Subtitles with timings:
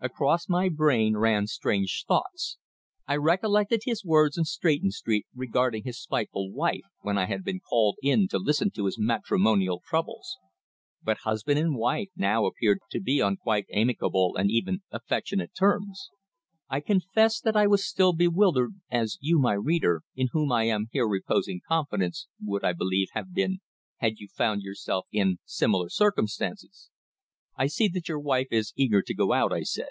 [0.00, 2.58] Across my brain ran strange thoughts.
[3.08, 7.60] I recollected his words in Stretton Street regarding his spiteful wife when I had been
[7.60, 10.36] called in to listen to his matrimonial troubles.
[11.02, 16.10] But husband and wife now appeared to be on quite amicable and even affectionate terms.
[16.68, 20.88] I confess that I was still bewildered, as you, my reader, in whom I am
[20.92, 23.60] here reposing confidence, would, I believe, have been,
[23.96, 26.90] had you found yourself in similar circumstances.
[27.56, 29.90] "I see that your wife is eager to go out," I said.